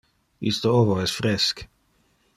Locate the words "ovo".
0.79-0.97